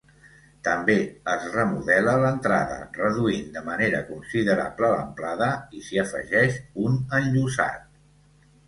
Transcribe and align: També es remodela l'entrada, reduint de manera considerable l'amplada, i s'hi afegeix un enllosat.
També 0.67 0.95
es 1.33 1.43
remodela 1.55 2.15
l'entrada, 2.23 2.79
reduint 3.01 3.53
de 3.59 3.63
manera 3.69 4.01
considerable 4.09 4.91
l'amplada, 4.95 5.53
i 5.83 5.87
s'hi 5.91 6.03
afegeix 6.09 6.61
un 6.89 7.01
enllosat. 7.21 7.89